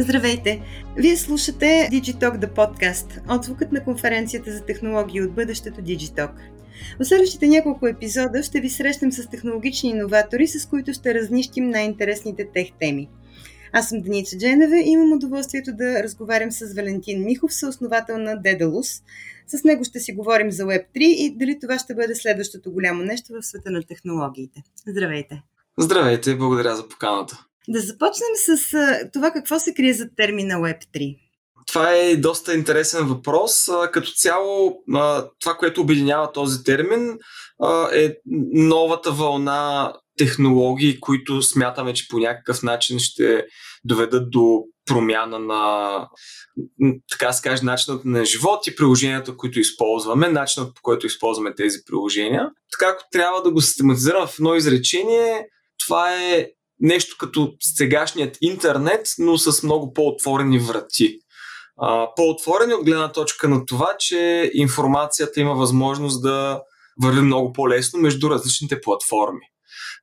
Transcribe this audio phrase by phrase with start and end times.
[0.00, 0.62] Здравейте!
[0.96, 6.32] Вие слушате Digitalk The Podcast, отзвукът на конференцията за технологии от бъдещето Digitalk.
[7.00, 12.48] В следващите няколко епизода ще ви срещнем с технологични иноватори, с които ще разнищим най-интересните
[12.54, 13.08] тех теми.
[13.72, 19.02] Аз съм Деница Дженева и имам удоволствието да разговарям с Валентин Михов, съосновател на Dedalus.
[19.46, 23.32] С него ще си говорим за Web3 и дали това ще бъде следващото голямо нещо
[23.32, 24.62] в света на технологиите.
[24.86, 25.42] Здравейте!
[25.78, 27.46] Здравейте, благодаря за поканата.
[27.68, 28.76] Да започнем с
[29.12, 31.18] това какво се крие за термина Web3.
[31.66, 33.68] Това е доста интересен въпрос.
[33.92, 34.82] Като цяло,
[35.40, 37.18] това, което обединява този термин,
[37.94, 38.16] е
[38.52, 43.46] новата вълна технологии, които смятаме, че по някакъв начин ще
[43.84, 45.90] доведат до промяна на,
[47.10, 51.78] така се каже, начинът на живот и приложенията, които използваме, начинът по който използваме тези
[51.86, 52.50] приложения.
[52.72, 55.46] Така, ако трябва да го систематизирам в едно изречение,
[55.78, 56.46] това е
[56.80, 61.18] нещо като сегашният интернет, но с много по-отворени врати.
[62.16, 66.62] по-отворени от гледна точка на това, че информацията има възможност да
[67.02, 69.46] върви много по-лесно между различните платформи.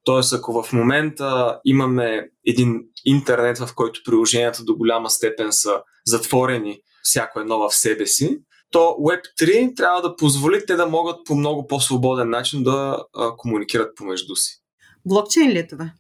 [0.04, 6.80] Тоест, ако в момента имаме един интернет, в който приложенията до голяма степен са затворени,
[7.04, 8.40] всяко едно в себе си,
[8.72, 13.96] то Web3 трябва да позволи те да могат по много по-свободен начин да а, комуникират
[13.96, 14.62] помежду си.
[15.06, 15.92] Блокчейн ли е това?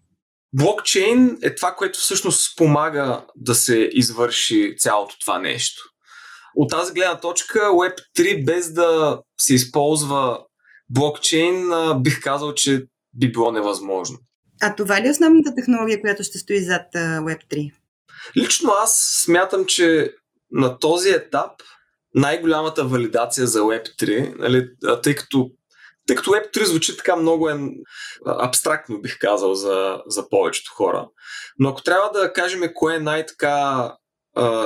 [0.53, 5.81] Блокчейн е това, което всъщност спомага да се извърши цялото това нещо.
[6.55, 10.39] От тази гледна точка Web3 без да се използва
[10.89, 11.69] блокчейн,
[12.01, 14.17] бих казал, че би било невъзможно.
[14.61, 17.71] А това ли е основната технология, която ще стои зад Web3?
[18.37, 20.13] Лично аз смятам, че
[20.51, 21.51] на този етап
[22.15, 24.69] най-голямата валидация за Web3, нали,
[25.03, 25.51] тъй като
[26.07, 27.59] тъй като Web3 звучи така много е,
[28.25, 31.07] абстрактно, бих казал, за, за повечето хора.
[31.59, 33.91] Но ако трябва да кажем кое е най-така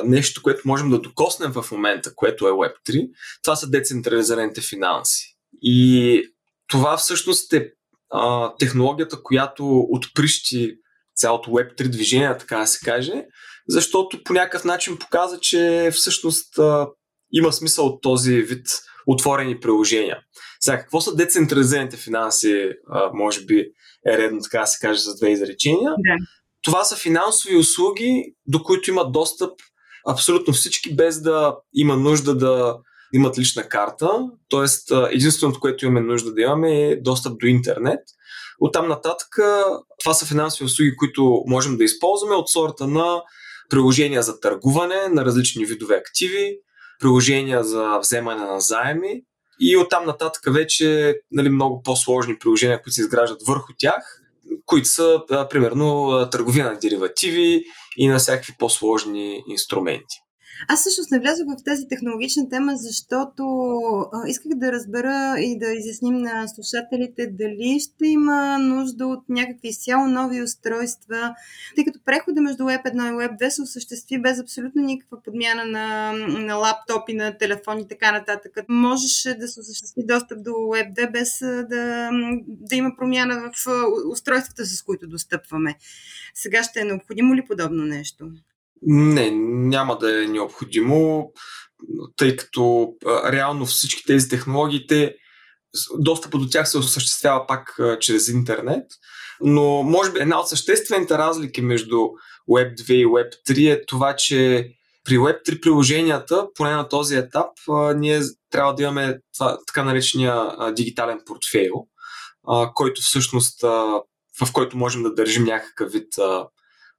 [0.03, 3.09] нещо, което можем да докоснем в момента, което е Web3,
[3.43, 5.37] това са децентрализираните финанси.
[5.61, 6.23] И
[6.67, 7.71] това всъщност е
[8.13, 10.77] а, технологията, която отприщи
[11.15, 13.25] цялото Web3 движение, така да се каже,
[13.67, 16.87] защото по някакъв начин показа, че всъщност а,
[17.31, 18.67] има смисъл от този вид
[19.07, 20.19] отворени приложения.
[20.61, 23.59] Сега, какво са децентрализираните финанси, а, може би
[24.07, 25.89] е редно така да се каже за две изречения.
[25.89, 26.25] Да.
[26.63, 29.51] Това са финансови услуги, до които имат достъп
[30.09, 32.77] абсолютно всички, без да има нужда да
[33.13, 34.09] имат лична карта.
[34.49, 37.99] Тоест, единственото, което имаме нужда да имаме е достъп до интернет.
[38.59, 39.27] Оттам нататък,
[39.99, 43.21] това са финансови услуги, които можем да използваме от сорта на
[43.69, 46.57] приложения за търгуване на различни видове активи,
[46.99, 49.21] приложения за вземане на заеми
[49.61, 54.21] и оттам нататък вече нали, много по-сложни приложения, които се изграждат върху тях,
[54.65, 57.63] които са, примерно, търговия на деривативи
[57.97, 60.20] и на всякакви по-сложни инструменти.
[60.67, 63.43] Аз всъщност не влязох в тази технологична тема, защото
[64.27, 70.07] исках да разбера и да изясним на слушателите дали ще има нужда от някакви изцяло
[70.07, 71.35] нови устройства,
[71.75, 75.65] тъй като прехода между Web 1 и Web 2 се осъществи без абсолютно никаква подмяна
[75.65, 78.51] на, на лаптопи, на телефони и така нататък.
[78.69, 81.39] Можеше да се осъществи достъп до Web 2 без
[81.69, 82.09] да,
[82.47, 83.67] да има промяна в
[84.11, 85.75] устройствата, с които достъпваме.
[86.33, 88.31] Сега ще е необходимо ли подобно нещо?
[88.81, 89.31] Не,
[89.69, 91.31] няма да е необходимо,
[92.17, 95.15] тъй като реално всички тези технологии, те,
[95.99, 98.85] достъпа до тях се осъществява пак чрез интернет,
[99.41, 101.97] но може би една от съществените разлики между
[102.49, 104.69] Web 2 и Web 3 е това, че
[105.03, 107.49] при Web 3 приложенията, поне на този етап,
[107.95, 108.21] ние
[108.51, 109.19] трябва да имаме
[109.67, 111.73] така наречения дигитален портфейл,
[112.73, 113.61] който всъщност
[114.41, 116.47] в който можем да държим някакъв вид а,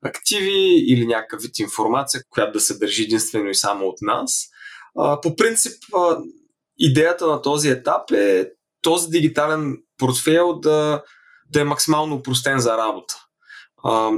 [0.02, 4.48] активи или някакъв вид информация, която да се държи единствено и само от нас.
[5.22, 5.82] По принцип,
[6.78, 8.48] идеята на този етап е
[8.82, 11.02] този дигитален портфейл да,
[11.50, 13.14] да е максимално упростен за работа.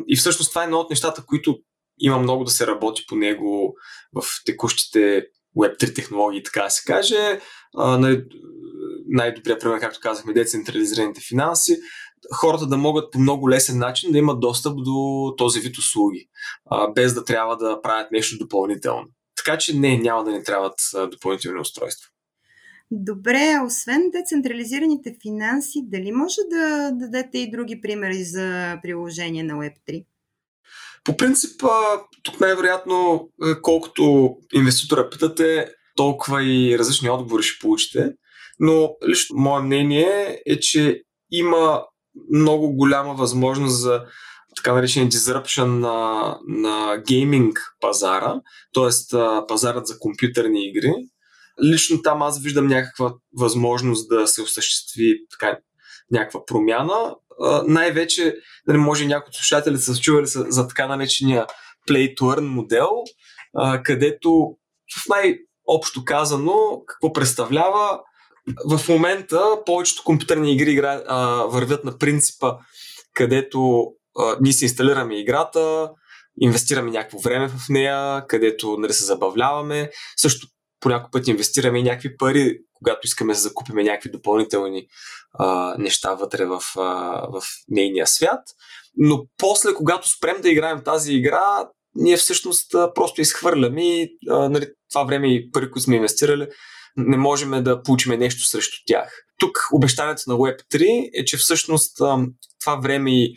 [0.08, 1.58] И всъщност това е едно от нещата, които
[1.98, 3.74] има много да се работи по него
[4.12, 5.26] в текущите
[5.56, 7.40] Web3 технологии, така да се каже.
[7.74, 8.24] Най-
[9.08, 11.76] най-добрият пример, както казахме, децентрализираните финанси
[12.32, 16.28] хората да могат по много лесен начин да имат достъп до този вид услуги,
[16.70, 19.06] а, без да трябва да правят нещо допълнително.
[19.36, 20.74] Така че не, няма да ни трябват
[21.10, 22.08] допълнителни устройства.
[22.90, 30.04] Добре, освен децентрализираните финанси, дали може да дадете и други примери за приложение на Web3?
[31.04, 31.62] По принцип,
[32.22, 33.28] тук най-вероятно,
[33.62, 38.12] колкото инвеститора питате, толкова и различни отговори ще получите.
[38.58, 41.84] Но лично мое мнение е, че има
[42.32, 44.04] много голяма възможност за
[44.56, 48.34] така наречен disruption на, на гейминг пазара,
[48.74, 49.18] т.е.
[49.48, 50.92] пазарът за компютърни игри.
[51.62, 55.58] Лично там аз виждам някаква възможност да се осъществи така,
[56.10, 57.14] някаква промяна.
[57.66, 58.34] най-вече,
[58.68, 61.46] не може някои от слушатели са чували за така наречения
[61.88, 62.90] play to earn модел,
[63.84, 64.56] където
[64.98, 68.00] в най-общо казано какво представлява
[68.64, 72.52] в момента повечето компютърни игри игра, а, вървят на принципа,
[73.14, 73.86] където
[74.18, 75.90] а, ние си инсталираме играта,
[76.40, 79.90] инвестираме някакво време в нея, където нали, се забавляваме.
[80.16, 80.46] Също
[80.80, 84.86] по някой път инвестираме и някакви пари, когато искаме да закупиме някакви допълнителни
[85.38, 86.80] а, неща вътре в, а,
[87.32, 88.40] в нейния свят.
[88.96, 94.48] Но после, когато спрем да играем тази игра, ние всъщност а, просто изхвърляме и а,
[94.48, 96.46] нали, това време и пари, които сме инвестирали,
[96.96, 99.24] не можем да получим нещо срещу тях.
[99.38, 101.96] Тук обещанието на Web3 е, че всъщност
[102.60, 103.34] това време и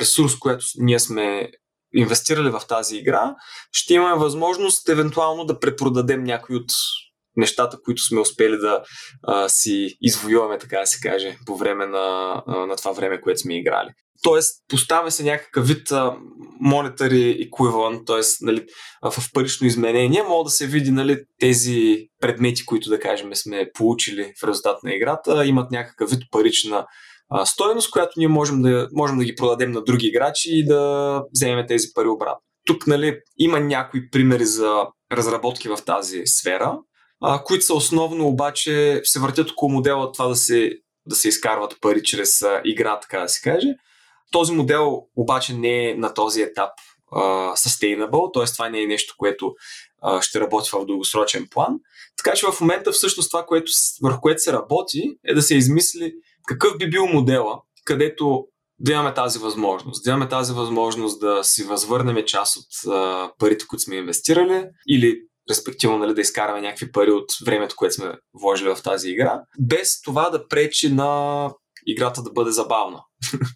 [0.00, 1.50] ресурс, който ние сме
[1.94, 3.34] инвестирали в тази игра,
[3.72, 6.72] ще имаме възможност евентуално да препродадем някои от
[7.36, 8.82] нещата, които сме успели да
[9.22, 13.40] а, си извоюваме, така да се каже, по време на, а, на това време, което
[13.40, 13.88] сме играли.
[14.22, 15.88] Тоест, поставя се някакъв вид
[16.64, 18.44] monetary equivalent, т.е.
[18.46, 18.66] Нали,
[19.02, 24.32] в парично изменение, мога да се види нали, тези предмети, които да кажем сме получили
[24.40, 26.86] в резултат на играта, имат някакъв вид парична
[27.30, 31.22] а, стоеност, която ние можем да, можем да ги продадем на други играчи и да
[31.32, 32.42] вземем тези пари обратно.
[32.66, 36.78] Тук нали, има някои примери за разработки в тази сфера,
[37.22, 40.72] а, които са основно обаче се въртят около модела това да се,
[41.06, 43.68] да се изкарват пари чрез а, игра, така да се каже.
[44.32, 46.70] Този модел обаче не е на този етап
[47.12, 48.52] uh, sustainable, т.е.
[48.52, 49.54] това не е нещо, което
[50.04, 51.74] uh, ще работи в дългосрочен план.
[52.16, 53.72] Така че в момента всъщност това, което,
[54.02, 56.14] върху което се работи, е да се измисли
[56.46, 58.46] какъв би бил модела, където
[58.78, 60.04] да имаме тази възможност.
[60.04, 65.20] Да имаме тази възможност да си възвърнем част от uh, парите, които сме инвестирали или
[65.50, 70.02] респективно нали, да изкараме някакви пари от времето, което сме вложили в тази игра, без
[70.02, 71.50] това да пречи на
[71.86, 73.02] играта да бъде забавна.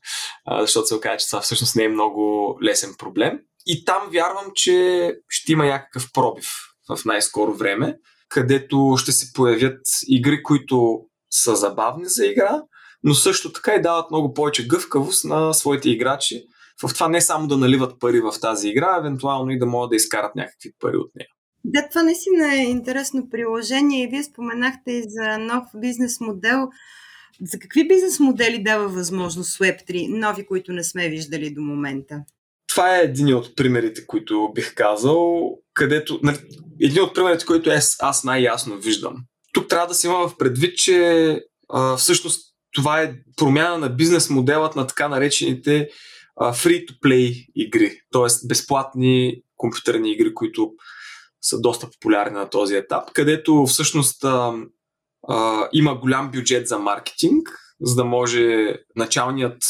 [0.61, 3.39] Защото се оказа, че това всъщност не е много лесен проблем.
[3.67, 6.49] И там вярвам, че ще има някакъв пробив
[6.89, 7.97] в най-скоро време,
[8.29, 11.01] където ще се появят игри, които
[11.31, 12.63] са забавни за игра,
[13.03, 16.43] но също така и дават много повече гъвкавост на своите играчи.
[16.83, 19.97] В това не само да наливат пари в тази игра, евентуално и да могат да
[19.97, 21.29] изкарат някакви пари от нея.
[21.69, 26.69] Да, това наистина е интересно приложение и вие споменахте и за нов бизнес модел.
[27.41, 32.25] За какви бизнес модели дава възможност Web3, нови, които не сме виждали до момента?
[32.69, 36.21] Това е един от примерите, които бих казал, където,
[36.81, 39.17] един от примерите, които аз, аз най-ясно виждам.
[39.53, 44.31] Тук трябва да се има в предвид, че а, всъщност това е промяна на бизнес
[44.31, 45.89] моделът на така наречените
[46.37, 48.47] а, free-to-play игри, т.е.
[48.49, 50.73] безплатни компютърни игри, които
[51.43, 54.53] са доста популярни на този етап, където всъщност а,
[55.29, 57.49] а, има голям бюджет за маркетинг,
[57.81, 59.63] за да може началният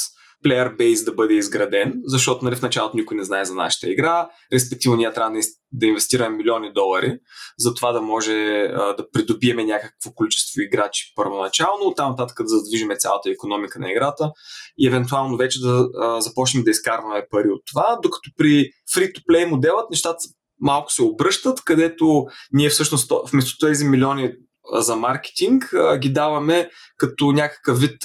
[0.43, 4.29] плеер бейс да бъде изграден, защото нали, в началото никой не знае за нашата игра,
[4.53, 5.41] респективно ние трябва
[5.73, 7.19] да инвестираме милиони долари,
[7.59, 12.97] за това да може а, да придобиеме някакво количество играчи първоначално, оттам нататък да задвижиме
[12.97, 14.33] цялата економика на играта
[14.79, 19.91] и евентуално вече да а, започнем да изкарваме пари от това, докато при free-to-play моделът
[19.91, 20.19] нещата
[20.61, 24.33] малко се обръщат, където ние всъщност вместо тези милиони
[24.73, 28.03] за маркетинг ги даваме като някакъв вид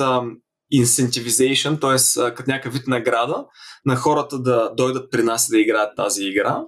[0.74, 2.34] incentivization, т.е.
[2.36, 3.46] като някакъв вид награда
[3.86, 6.62] на хората да дойдат при нас да играят тази игра.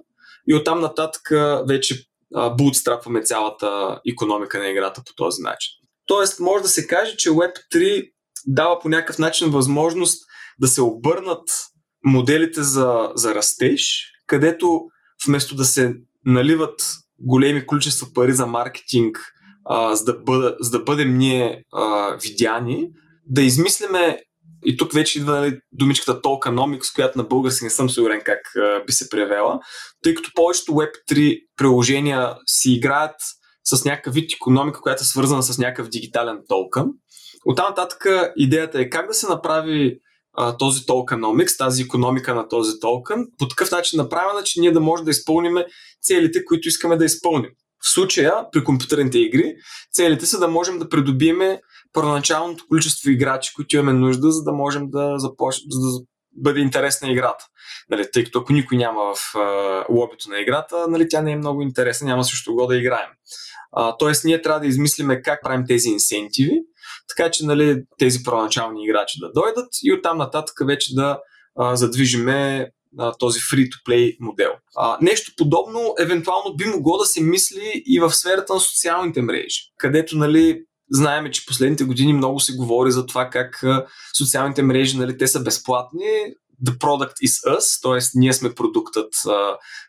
[0.48, 1.22] И оттам нататък
[1.68, 2.04] вече
[2.58, 5.70] бутстрапваме цялата економика на играта по този начин.
[6.06, 8.10] Тоест, може да се каже, че Web3
[8.46, 10.24] дава по някакъв начин възможност
[10.60, 11.48] да се обърнат
[12.04, 14.80] моделите за, за растеж, където
[15.26, 15.94] вместо да се
[16.26, 19.18] наливат големи количества пари за маркетинг,
[19.64, 22.88] а, за, да бъда, за да бъдем ние а, видяни,
[23.26, 24.18] да измислиме
[24.64, 28.84] и тук вече идва нали, думичката tokenomics, която на български не съм сигурен как а,
[28.84, 29.60] би се превела,
[30.02, 33.16] тъй като повечето Web3 приложения си играят
[33.64, 36.86] с някакъв вид економика, която е свързана с някакъв дигитален токен.
[37.46, 39.98] Оттам нататък идеята е как да се направи
[40.36, 44.80] а, този tokenomics, тази економика на този токен, по такъв начин направена, че ние да
[44.80, 45.56] можем да изпълним
[46.02, 47.50] целите, които искаме да изпълним.
[47.84, 49.54] В случая, при компютърните игри,
[49.92, 51.60] целите са да можем да придобиеме
[51.92, 56.04] първоначалното количество играчи, които имаме нужда, за да можем да започнем, за да
[56.36, 57.44] бъде интересна играта.
[57.90, 59.34] Нали, тъй като ако никой няма в
[59.90, 63.08] лобито на играта, нали, тя не е много интересна, няма също го да играем.
[63.72, 66.60] А, тоест, ние трябва да измислиме как правим тези инсентиви,
[67.08, 71.18] така че нали, тези първоначални играчи да дойдат и оттам нататък вече да
[71.58, 74.52] а, задвижиме а, този free-to-play модел.
[74.76, 79.60] А, нещо подобно евентуално би могло да се мисли и в сферата на социалните мрежи,
[79.78, 83.64] където нали, знаеме, че последните години много се говори за това как
[84.18, 86.06] социалните мрежи, нали, те са безплатни,
[86.66, 88.18] the product is us, т.е.
[88.18, 89.30] ние сме продуктът а,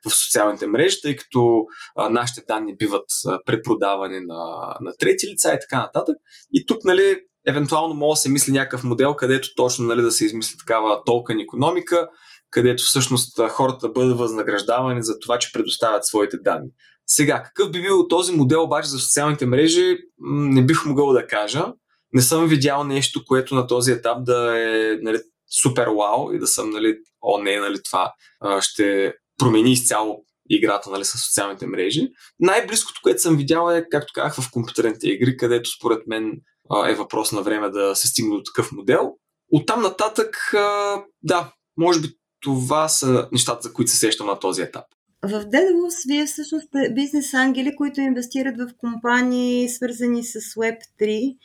[0.09, 5.53] в социалните мрежи, тъй като а, нашите данни биват а, препродавани на, на трети лица
[5.53, 6.15] и така нататък.
[6.53, 7.17] И тук, нали,
[7.47, 11.41] евентуално може да се мисли някакъв модел, където точно нали, да се измисли такава толкова
[11.41, 12.07] економика,
[12.51, 16.69] където всъщност хората бъдат възнаграждавани за това, че предоставят своите данни.
[17.07, 21.65] Сега, какъв би бил този модел обаче за социалните мрежи, не бих могъл да кажа.
[22.13, 25.17] Не съм видял нещо, което на този етап да е нали,
[25.61, 30.89] супер вау и да съм, нали, о не, нали, това а, ще промени изцяло играта
[30.89, 32.09] нали, с социалните мрежи.
[32.39, 36.31] Най-близкото, което съм видял е, както казах, в компютърните игри, където според мен
[36.69, 39.13] а, е въпрос на време да се стигне до такъв модел.
[39.51, 42.07] Оттам нататък, а, да, може би
[42.41, 44.85] това са нещата, за които се сещам на този етап.
[45.23, 51.37] В Daedalus вие всъщност бизнес ангели, които инвестират в компании, свързани с Web3.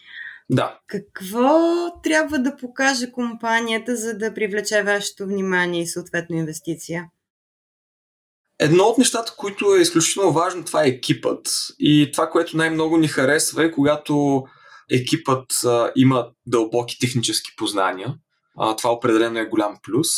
[0.51, 0.79] Да.
[0.87, 1.59] Какво
[2.03, 7.07] трябва да покаже компанията, за да привлече вашето внимание и съответно инвестиция?
[8.59, 11.49] Едно от нещата, които е изключително важно, това е екипът.
[11.79, 14.45] И това, което най-много ни харесва е, когато
[14.91, 18.15] екипът а, има дълбоки технически познания.
[18.59, 20.09] А, това определено е голям плюс.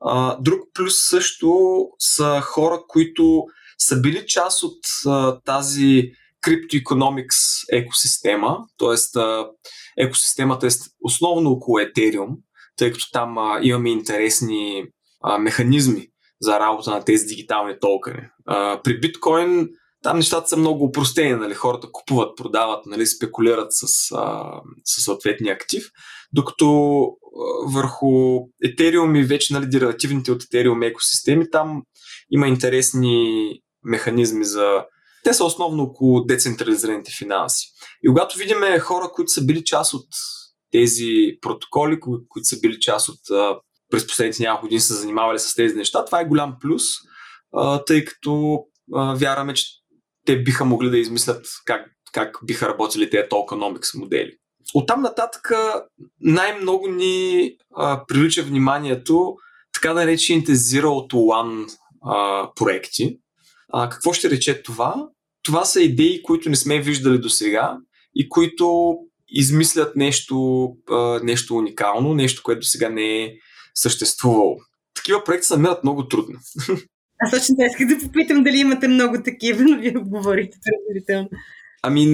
[0.00, 3.44] А, друг плюс също са хора, които
[3.78, 6.12] са били част от а, тази
[6.44, 7.36] криптоекономикс
[7.72, 9.22] екосистема, т.е.
[10.04, 10.70] екосистемата е
[11.00, 12.36] основно около Ethereum,
[12.76, 14.84] тъй като там а, имаме интересни
[15.22, 16.06] а, механизми
[16.40, 18.22] за работа на тези дигитални токени.
[18.46, 19.68] А, при биткоин
[20.02, 21.54] там нещата са много упростени, нали?
[21.54, 23.06] хората купуват, продават, нали?
[23.06, 25.84] спекулират с, а, с съответния актив,
[26.32, 27.10] докато а,
[27.74, 28.06] върху
[28.66, 31.82] Ethereum и вече нали, деривативните от Ethereum екосистеми, там
[32.30, 33.50] има интересни
[33.84, 34.84] механизми за
[35.24, 37.66] те са основно около децентрализираните финанси.
[38.02, 40.06] И когато видим хора, които са били част от
[40.70, 43.20] тези протоколи, кои, които са били част от
[43.90, 46.82] през последните няколко години са занимавали с тези неща, това е голям плюс,
[47.86, 48.64] тъй като
[49.16, 49.66] вярваме, че
[50.26, 54.36] те биха могли да измислят как, как биха работили тези tokenomics модели.
[54.74, 55.52] Оттам нататък
[56.20, 59.36] най-много ни а, привлича вниманието
[59.74, 61.78] така наречените Zero to One
[62.54, 63.18] проекти.
[63.72, 65.08] А, какво ще рече това?
[65.44, 67.78] това са идеи, които не сме виждали до сега
[68.14, 68.96] и които
[69.28, 70.68] измислят нещо,
[71.22, 73.32] нещо уникално, нещо, което до сега не е
[73.74, 74.56] съществувало.
[74.94, 76.38] Такива проекти се намират много трудно.
[77.20, 81.28] Аз точно да исках да попитам дали имате много такива, но вие говорите предварително.
[81.82, 82.06] Ами,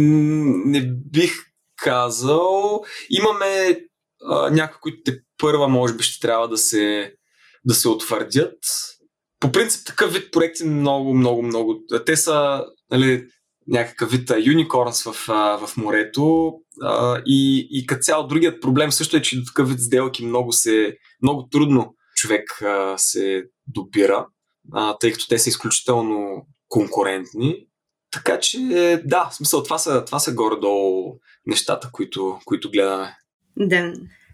[0.64, 1.33] не бих
[1.76, 2.80] казал.
[3.11, 3.80] Имаме
[4.25, 7.14] а, някои, които те първа, може би, ще трябва да се,
[7.64, 8.59] да се утвърдят.
[9.40, 11.80] По принцип, такъв вид проекти много, много, много.
[12.06, 13.26] Те са нали,
[13.66, 15.12] някакъв вид юникорнс в,
[15.66, 16.54] в морето.
[16.82, 20.52] А, и, и като цяло другият проблем също е, че до такъв вид сделки много,
[20.52, 24.26] се, много трудно човек а, се добира,
[24.73, 27.66] а, тъй като те са изключително конкурентни.
[28.12, 28.59] Така че,
[29.04, 31.14] да, в смисъл, това са, това са горе-долу
[31.47, 33.16] нещата, които, които гледаме.
[33.56, 33.92] Да.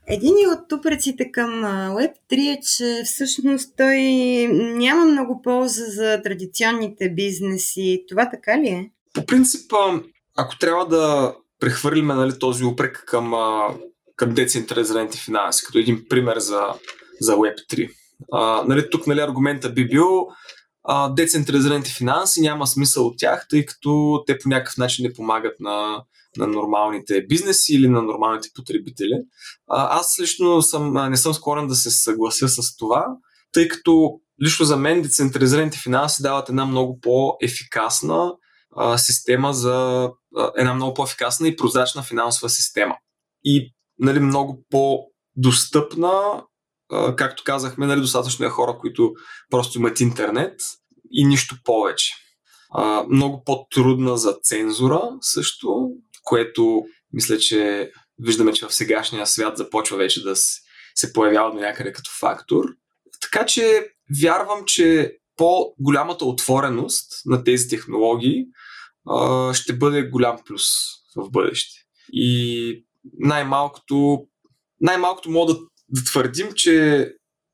[0.08, 3.98] Един от упреците към Web3 е, че всъщност той
[4.52, 8.04] няма много полза за традиционните бизнеси.
[8.08, 8.90] Това така ли е?
[9.14, 9.72] По принцип,
[10.36, 13.32] ако трябва да прехвърлиме нали, този упрек към,
[14.16, 16.62] към децентрализираните финанси, като един пример за,
[17.20, 17.90] за Web3.
[18.32, 20.28] А, нали, тук нали, аргумента би бил
[21.14, 26.02] децентрализираните финанси няма смисъл от тях, тъй като те по някакъв начин не помагат на,
[26.36, 29.14] на нормалните бизнеси или на нормалните потребители.
[29.70, 33.06] А, аз лично съм, не съм склонен да се съглася с това,
[33.52, 38.32] тъй като лично за мен децентрализираните финанси дават една много по-ефикасна
[38.76, 42.96] а, система за а, една много по-ефикасна и прозрачна финансова система.
[43.44, 46.42] И нали, много по-достъпна,
[47.16, 49.12] както казахме, нали, достатъчно е хора, които
[49.50, 50.60] просто имат интернет
[51.10, 52.12] и нищо повече.
[52.70, 55.88] А, много по-трудна за цензура също,
[56.24, 60.36] което мисля, че виждаме, че в сегашния свят започва вече да
[60.94, 62.64] се появява до някъде като фактор.
[63.20, 63.88] Така че
[64.22, 68.44] вярвам, че по-голямата отвореност на тези технологии
[69.08, 70.62] а, ще бъде голям плюс
[71.16, 71.76] в бъдеще.
[72.12, 72.84] И
[73.18, 74.26] най-малкото,
[74.80, 77.08] най-малкото мога да, да твърдим, че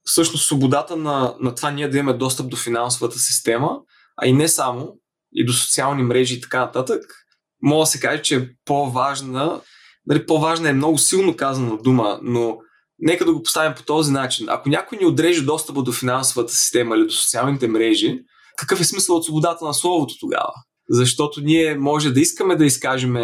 [0.04, 3.78] всъщност свободата на, на това ние да имаме достъп до финансовата система,
[4.16, 4.98] а и не само,
[5.32, 7.02] и до социални мрежи и така нататък,
[7.62, 9.60] мога да се каже, че е по-важна,
[10.06, 12.58] нали, по-важна е много силно казана дума, но
[12.98, 14.46] нека да го поставим по този начин.
[14.48, 18.18] Ако някой ни отреже достъпа до финансовата система или до социалните мрежи,
[18.56, 20.52] какъв е смисъл от свободата на словото тогава?
[20.90, 23.16] Защото ние може да искаме да изкажем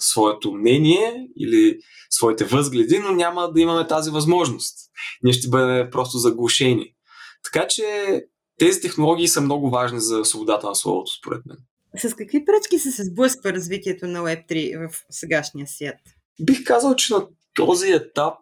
[0.00, 1.78] своето мнение или
[2.10, 4.76] своите възгледи, но няма да имаме тази възможност.
[5.22, 6.94] Ние ще бъдем просто заглушени.
[7.44, 7.84] Така че
[8.58, 11.56] тези технологии са много важни за свободата на словото, според мен.
[11.98, 15.96] С какви пречки се се сблъсква развитието на Web3 в сегашния свят?
[16.40, 18.34] Бих казал, че на този етап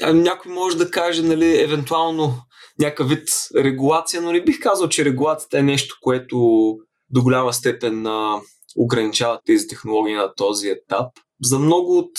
[0.00, 2.42] някой може да каже, нали, евентуално
[2.78, 6.36] някакъв вид регулация, но не бих казал, че регулацията е нещо, което
[7.10, 8.40] до голяма степен а,
[8.76, 11.12] ограничава тези технологии на този етап.
[11.42, 12.12] За много от,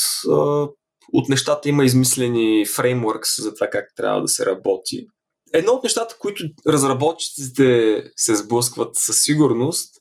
[1.14, 5.06] от нещата има измислени фреймворкс за това как трябва да се работи.
[5.54, 9.94] Едно от нещата, които разработчиците се сблъскват със сигурност,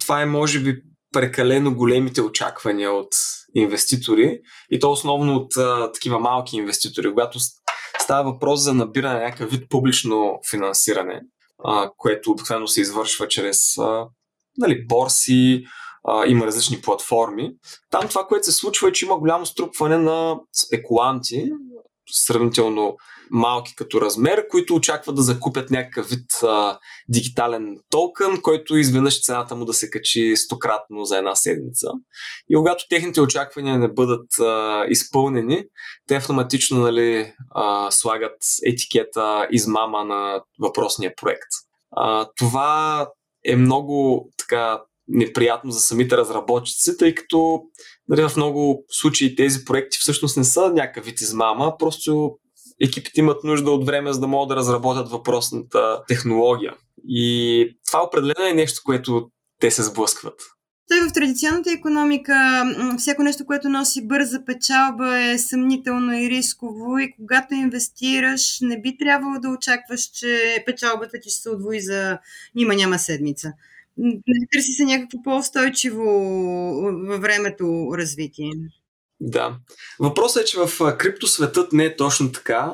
[0.00, 3.14] това е може би прекалено големите очаквания от
[3.54, 7.38] инвеститори и то основно от а, такива малки инвеститори, когато
[8.02, 11.20] става въпрос за набиране на някакъв вид публично финансиране,
[11.64, 13.58] а, което обикновено се извършва чрез
[14.58, 15.64] нали, борси,
[16.08, 17.50] а, има различни платформи.
[17.90, 21.50] Там това, което се случва е, че има голямо струпване на спекуланти,
[22.10, 22.96] сравнително
[23.30, 26.78] малки като размер, които очакват да закупят някакъв вид а,
[27.08, 31.88] дигитален токен, който изведнъж цената му да се качи стократно за една седмица.
[32.48, 35.64] И когато техните очаквания не бъдат а, изпълнени,
[36.08, 41.50] те автоматично нали, а, слагат етикета измама на въпросния проект.
[41.96, 43.08] А, това
[43.44, 47.62] е много така неприятно за самите разработчици, тъй като
[48.08, 52.38] нали, в много случаи тези проекти всъщност не са някакъв вид измама, просто
[52.80, 56.74] екипите имат нужда от време, за да могат да разработят въпросната технология.
[57.08, 59.30] И това определено е нещо, което
[59.60, 60.40] те се сблъскват.
[60.88, 62.64] Той в традиционната економика
[62.98, 68.96] всяко нещо, което носи бърза печалба е съмнително и рисково и когато инвестираш не би
[68.96, 72.18] трябвало да очакваш, че печалбата ти ще се отвои за
[72.56, 73.52] има няма седмица.
[74.52, 76.04] Търси се някакво по-устойчиво
[77.06, 78.50] във времето развитие.
[79.20, 79.56] Да.
[80.00, 82.72] Въпросът е, че в криптосветът не е точно така.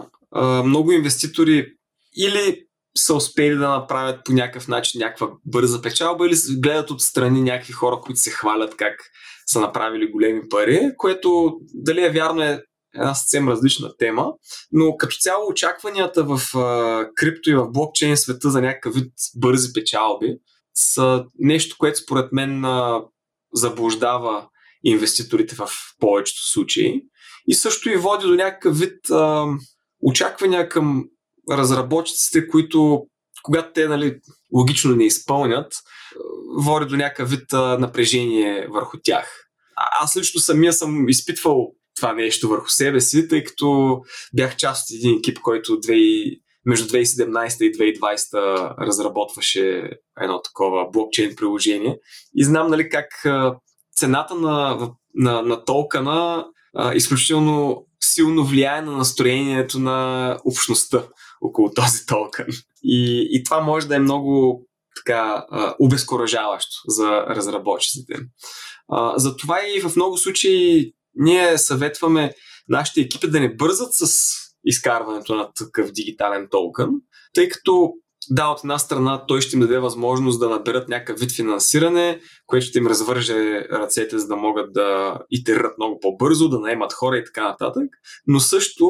[0.65, 1.75] Много инвеститори
[2.17, 2.68] или
[2.99, 8.01] са успели да направят по някакъв начин някаква бърза печалба или гледат отстрани някакви хора,
[8.03, 8.95] които се хвалят как
[9.47, 12.63] са направили големи пари, което дали е вярно е
[12.95, 14.33] една съвсем различна тема,
[14.73, 16.41] но като цяло очакванията в
[17.15, 20.37] крипто и в блокчейн света за някакъв вид бързи печалби
[20.75, 22.65] са нещо, което според мен
[23.55, 24.49] заблуждава
[24.85, 25.69] инвеститорите в
[26.01, 27.03] повечето случаи.
[27.47, 29.47] И също и води до някакъв вид а,
[30.03, 31.05] очаквания към
[31.51, 33.07] разработчиците, които
[33.43, 34.19] когато те нали,
[34.55, 35.73] логично не изпълнят,
[36.57, 39.49] води до някакъв вид напрежение върху тях.
[39.77, 43.99] А, аз лично самия съм изпитвал това нещо върху себе си, тъй като
[44.35, 51.37] бях част от един екип, който 2, между 2017 и 2020 разработваше едно такова блокчейн
[51.37, 51.99] приложение.
[52.35, 53.07] И знам нали, как
[53.97, 61.05] цената на, на, на токена а, изключително силно влияе на настроението на общността
[61.41, 62.47] около този токен.
[62.83, 64.63] И, и това може да е много
[64.97, 65.47] така
[65.81, 68.15] обезкуражаващо за разработчиците.
[69.17, 72.35] Затова и в много случаи ние съветваме
[72.69, 74.07] нашите екипи да не бързат с
[74.65, 76.91] изкарването на такъв дигитален токен,
[77.35, 77.93] тъй като
[78.31, 82.67] да, от една страна той ще им даде възможност да наберат някакъв вид финансиране, което
[82.67, 87.25] ще им развърже ръцете, за да могат да итерират много по-бързо, да наемат хора и
[87.25, 87.85] така нататък.
[88.27, 88.89] Но също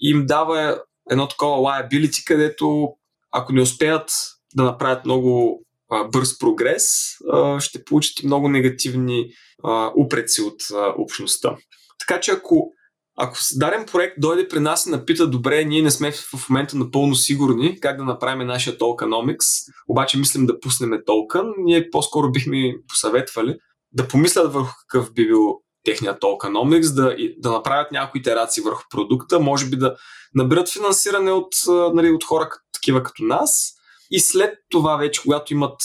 [0.00, 2.88] им дава едно такова liability, където
[3.32, 4.10] ако не успеят
[4.54, 6.84] да направят много а, бърз прогрес,
[7.32, 9.26] а, ще получат и много негативни
[9.64, 11.56] а, упреци от а, общността.
[11.98, 12.70] Така че ако
[13.16, 17.14] ако даден проект дойде при нас и напита, добре, ние не сме в момента напълно
[17.14, 23.56] сигурни как да направим нашия tokenomics, обаче мислим да пуснем токен, ние по-скоро бихме посъветвали
[23.92, 29.40] да помислят върху какъв би бил техният tokenomics, да, да направят някои итерации върху продукта,
[29.40, 29.96] може би да
[30.34, 31.54] наберат финансиране от,
[31.94, 33.74] нали, от хора такива като нас
[34.10, 35.80] и след това вече, когато имат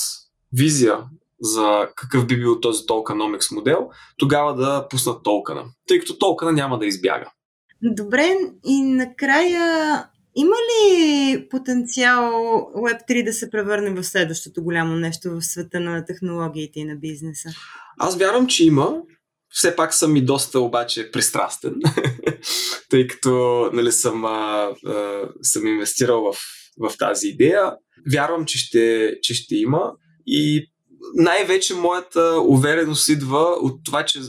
[0.53, 0.97] визия
[1.41, 6.79] за какъв би бил този tokenomics модел, тогава да пуснат токена, тъй като токена няма
[6.79, 7.31] да избяга.
[7.81, 8.35] Добре,
[8.65, 12.31] и накрая има ли потенциал
[12.75, 17.49] Web3 да се превърне в следващото голямо нещо в света на технологиите и на бизнеса?
[17.99, 18.93] Аз вярвам, че има.
[19.49, 21.75] Все пак съм и доста обаче пристрастен,
[22.89, 26.37] тъй като нали, съм, а, а, съм инвестирал в,
[26.79, 27.73] в тази идея.
[28.13, 29.91] Вярвам, че ще, че ще има
[30.27, 30.69] и
[31.15, 34.19] най-вече моята увереност идва от това, че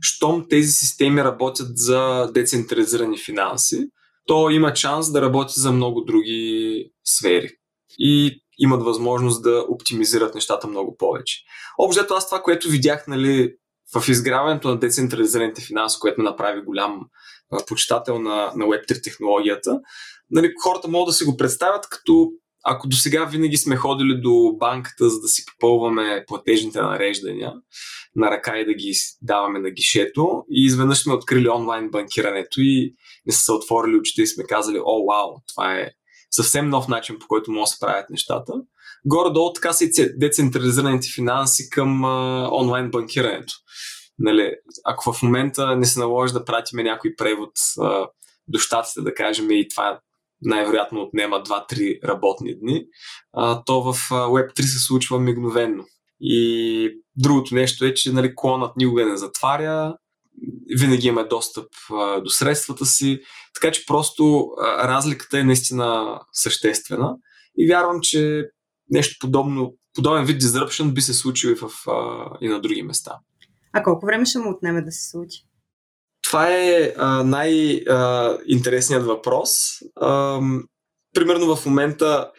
[0.00, 3.88] щом тези системи работят за децентрализирани финанси,
[4.26, 7.50] то има шанс да работи за много други сфери.
[7.98, 11.36] И имат възможност да оптимизират нещата много повече.
[11.78, 13.54] Общо аз това, което видях нали,
[13.94, 17.00] в изграването на децентрализираните финанси, което направи голям
[17.68, 19.80] почитател на, на Web3 технологията,
[20.30, 22.30] нали, хората могат да си го представят като
[22.68, 27.52] ако до сега винаги сме ходили до банката, за да си попълваме платежните нареждания
[28.16, 32.94] на ръка и да ги даваме на гишето, и изведнъж сме открили онлайн банкирането и
[33.26, 35.90] не са се отворили очите и сме казали, о, вау, това е
[36.30, 38.52] съвсем нов начин, по който могат да се правят нещата.
[39.06, 43.54] Горе-долу така са и децентрализираните финанси към а, онлайн банкирането.
[44.18, 48.06] Нали, ако в момента не се наложи да пратиме някой превод а,
[48.48, 50.00] до щатите, да кажем, и това
[50.42, 52.84] най-вероятно отнема 2-3 работни дни,
[53.32, 55.84] а, то в Web3 се случва мигновенно.
[56.20, 59.96] И другото нещо е, че нали, клонът никога не затваря,
[60.78, 63.20] винаги има достъп а, до средствата си,
[63.54, 67.14] така че просто а, разликата е наистина съществена
[67.58, 68.44] и вярвам, че
[68.90, 73.18] нещо подобно, подобен вид disruption би се случил и, в, а, и на други места.
[73.72, 75.38] А колко време ще му отнеме да се случи?
[76.28, 76.94] Това е
[77.24, 79.50] най-интересният въпрос.
[80.00, 80.40] А,
[81.14, 82.30] примерно в момента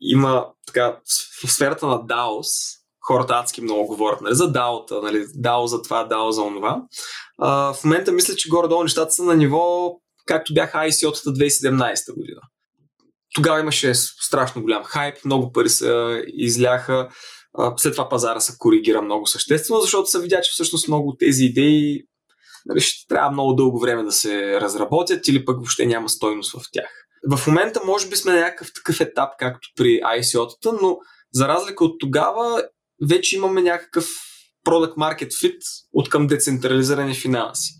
[0.00, 0.98] има така,
[1.44, 6.08] в сферата на DAOs, хората адски много говорят нали, за DAO-та, нали, DAO за това,
[6.08, 6.82] DAO за онова.
[7.38, 9.92] А, в момента мисля, че горе-долу нещата са на ниво,
[10.26, 12.40] както бяха ICO-тата 2017 година.
[13.34, 17.08] Тогава имаше страшно голям хайп, много пари се изляха.
[17.76, 22.02] След това пазара се коригира много съществено, защото се видя, че всъщност много тези идеи
[22.66, 26.60] нали, ще трябва много дълго време да се разработят или пък въобще няма стойност в
[26.72, 26.90] тях.
[27.30, 30.96] В момента може би сме на някакъв такъв етап, както при ICO-тата, но
[31.32, 32.62] за разлика от тогава
[33.08, 34.08] вече имаме някакъв
[34.66, 35.58] product market fit
[35.92, 37.72] от към децентрализирани финанси.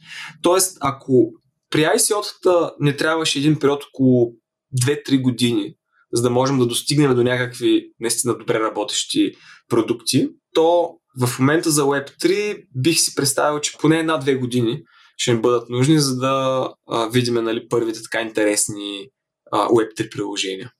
[0.42, 1.32] Тоест, ако
[1.70, 4.32] при ICO-тата не трябваше един период около
[4.80, 5.74] 2-3 години,
[6.12, 9.32] за да можем да достигнем до някакви наистина добре работещи
[9.68, 14.82] продукти, то в момента за Web3 бих си представил, че поне една-две години
[15.16, 19.08] ще ни бъдат нужни, за да а, видим нали, първите така интересни
[19.52, 20.72] а, Web3 приложения.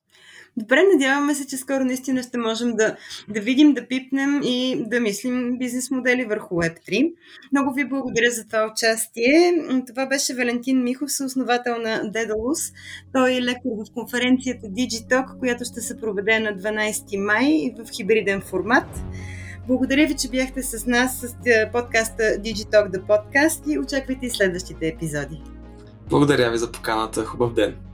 [0.57, 2.97] Добре, надяваме се, че скоро наистина ще можем да,
[3.29, 7.13] да видим, да пипнем и да мислим бизнес модели върху Web3.
[7.53, 9.55] Много ви благодаря за това участие.
[9.87, 12.75] Това беше Валентин Михов, съосновател на Dedalus.
[13.13, 18.41] Той е лекар в конференцията Digitalk, която ще се проведе на 12 май в хибриден
[18.41, 18.89] формат.
[19.69, 21.35] Благодаря ви, че бяхте с нас с
[21.73, 25.43] подкаста Digitalk The Podcast и очаквайте и следващите епизоди.
[26.09, 27.25] Благодаря ви за поканата.
[27.25, 27.92] Хубав ден!